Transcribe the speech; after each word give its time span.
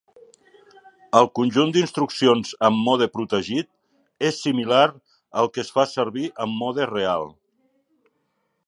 El 1.19 1.27
conjunt 1.39 1.73
d'instruccions 1.75 2.55
en 2.69 2.79
mode 2.87 3.09
protegit 3.19 3.71
és 4.31 4.41
similar 4.47 4.83
al 5.43 5.53
que 5.57 5.63
es 5.67 5.71
fa 5.79 5.87
servir 5.95 6.29
en 6.47 6.61
mode 6.65 6.91
real. 6.97 7.33